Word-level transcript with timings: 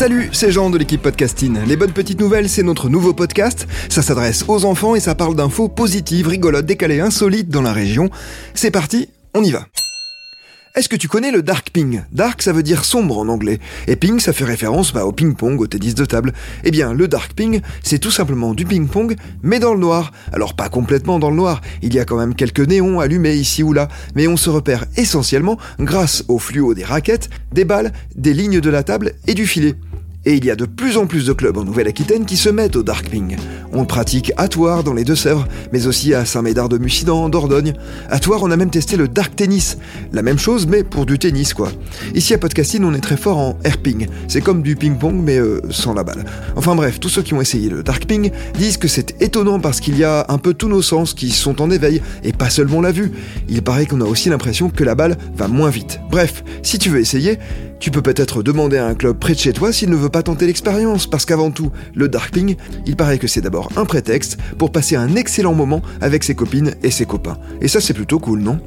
Salut, 0.00 0.30
c'est 0.32 0.50
Jean 0.50 0.70
de 0.70 0.78
l'équipe 0.78 1.02
Podcasting. 1.02 1.58
Les 1.66 1.76
bonnes 1.76 1.92
petites 1.92 2.20
nouvelles, 2.20 2.48
c'est 2.48 2.62
notre 2.62 2.88
nouveau 2.88 3.12
podcast. 3.12 3.68
Ça 3.90 4.00
s'adresse 4.00 4.46
aux 4.48 4.64
enfants 4.64 4.94
et 4.94 5.00
ça 5.00 5.14
parle 5.14 5.36
d'infos 5.36 5.68
positives, 5.68 6.26
rigolotes, 6.26 6.64
décalées, 6.64 7.00
insolites 7.00 7.50
dans 7.50 7.60
la 7.60 7.74
région. 7.74 8.08
C'est 8.54 8.70
parti, 8.70 9.10
on 9.34 9.44
y 9.44 9.50
va. 9.50 9.66
Est-ce 10.74 10.88
que 10.88 10.96
tu 10.96 11.06
connais 11.06 11.30
le 11.30 11.42
dark 11.42 11.68
ping? 11.70 12.00
Dark, 12.12 12.40
ça 12.40 12.54
veut 12.54 12.62
dire 12.62 12.86
sombre 12.86 13.18
en 13.18 13.28
anglais. 13.28 13.58
Et 13.88 13.96
ping, 13.96 14.20
ça 14.20 14.32
fait 14.32 14.46
référence 14.46 14.94
bah, 14.94 15.04
au 15.04 15.12
ping-pong, 15.12 15.60
au 15.60 15.66
tennis 15.66 15.94
de 15.94 16.06
table. 16.06 16.32
Eh 16.64 16.70
bien, 16.70 16.94
le 16.94 17.06
dark 17.06 17.34
ping, 17.34 17.60
c'est 17.82 17.98
tout 17.98 18.10
simplement 18.10 18.54
du 18.54 18.64
ping-pong, 18.64 19.16
mais 19.42 19.58
dans 19.58 19.74
le 19.74 19.80
noir. 19.80 20.12
Alors, 20.32 20.54
pas 20.54 20.70
complètement 20.70 21.18
dans 21.18 21.28
le 21.28 21.36
noir. 21.36 21.60
Il 21.82 21.92
y 21.92 21.98
a 21.98 22.06
quand 22.06 22.16
même 22.16 22.34
quelques 22.34 22.60
néons 22.60 23.00
allumés 23.00 23.34
ici 23.34 23.62
ou 23.62 23.74
là. 23.74 23.88
Mais 24.14 24.28
on 24.28 24.38
se 24.38 24.48
repère 24.48 24.86
essentiellement 24.96 25.58
grâce 25.78 26.24
au 26.28 26.38
fluo 26.38 26.72
des 26.72 26.84
raquettes, 26.84 27.28
des 27.52 27.66
balles, 27.66 27.92
des 28.16 28.32
lignes 28.32 28.62
de 28.62 28.70
la 28.70 28.82
table 28.82 29.12
et 29.26 29.34
du 29.34 29.46
filet. 29.46 29.74
Et 30.26 30.34
il 30.34 30.44
y 30.44 30.50
a 30.50 30.56
de 30.56 30.66
plus 30.66 30.98
en 30.98 31.06
plus 31.06 31.24
de 31.24 31.32
clubs 31.32 31.56
en 31.56 31.64
Nouvelle-Aquitaine 31.64 32.26
qui 32.26 32.36
se 32.36 32.50
mettent 32.50 32.76
au 32.76 32.82
dark 32.82 33.08
ping. 33.08 33.36
On 33.72 33.80
le 33.80 33.86
pratique 33.86 34.32
à 34.36 34.48
Toire, 34.48 34.84
dans 34.84 34.92
les 34.92 35.02
Deux-Sèvres, 35.04 35.48
mais 35.72 35.86
aussi 35.86 36.12
à 36.12 36.26
Saint-Médard-de-Mussidan, 36.26 37.24
en 37.24 37.28
Dordogne. 37.30 37.72
À 38.10 38.18
Toire, 38.18 38.42
on 38.42 38.50
a 38.50 38.56
même 38.58 38.68
testé 38.68 38.98
le 38.98 39.08
dark 39.08 39.34
tennis. 39.34 39.78
La 40.12 40.20
même 40.20 40.38
chose, 40.38 40.66
mais 40.66 40.84
pour 40.84 41.06
du 41.06 41.18
tennis, 41.18 41.54
quoi. 41.54 41.72
Ici 42.14 42.34
à 42.34 42.38
Podcasting, 42.38 42.84
on 42.84 42.92
est 42.92 43.00
très 43.00 43.16
fort 43.16 43.38
en 43.38 43.58
airping. 43.64 44.08
C'est 44.28 44.42
comme 44.42 44.60
du 44.60 44.76
ping-pong, 44.76 45.14
mais 45.14 45.38
euh, 45.38 45.62
sans 45.70 45.94
la 45.94 46.04
balle. 46.04 46.26
Enfin 46.54 46.74
bref, 46.74 47.00
tous 47.00 47.08
ceux 47.08 47.22
qui 47.22 47.32
ont 47.32 47.40
essayé 47.40 47.70
le 47.70 47.82
dark 47.82 48.04
ping 48.04 48.30
disent 48.58 48.76
que 48.76 48.88
c'est 48.88 49.22
étonnant 49.22 49.58
parce 49.58 49.80
qu'il 49.80 49.96
y 49.96 50.04
a 50.04 50.26
un 50.28 50.36
peu 50.36 50.52
tous 50.52 50.68
nos 50.68 50.82
sens 50.82 51.14
qui 51.14 51.30
sont 51.30 51.62
en 51.62 51.70
éveil, 51.70 52.02
et 52.24 52.34
pas 52.34 52.50
seulement 52.50 52.82
la 52.82 52.92
vue. 52.92 53.10
Il 53.48 53.62
paraît 53.62 53.86
qu'on 53.86 54.02
a 54.02 54.06
aussi 54.06 54.28
l'impression 54.28 54.68
que 54.68 54.84
la 54.84 54.94
balle 54.94 55.16
va 55.34 55.48
moins 55.48 55.70
vite. 55.70 55.98
Bref, 56.10 56.44
si 56.62 56.78
tu 56.78 56.90
veux 56.90 57.00
essayer, 57.00 57.38
tu 57.80 57.90
peux 57.90 58.02
peut-être 58.02 58.42
demander 58.42 58.76
à 58.76 58.86
un 58.86 58.94
club 58.94 59.16
près 59.18 59.32
de 59.32 59.38
chez 59.38 59.54
toi 59.54 59.72
s'il 59.72 59.88
ne 59.88 59.96
veut 59.96 60.09
pas 60.10 60.22
tenter 60.22 60.46
l'expérience 60.46 61.06
Parce 61.06 61.24
qu'avant 61.24 61.50
tout, 61.50 61.70
le 61.94 62.08
Darkling, 62.08 62.56
il 62.86 62.96
paraît 62.96 63.18
que 63.18 63.26
c'est 63.26 63.40
d'abord 63.40 63.70
un 63.76 63.84
prétexte 63.84 64.38
pour 64.58 64.72
passer 64.72 64.96
un 64.96 65.16
excellent 65.16 65.54
moment 65.54 65.82
avec 66.00 66.24
ses 66.24 66.34
copines 66.34 66.74
et 66.82 66.90
ses 66.90 67.06
copains. 67.06 67.38
Et 67.60 67.68
ça, 67.68 67.80
c'est 67.80 67.94
plutôt 67.94 68.18
cool, 68.18 68.40
non? 68.40 68.60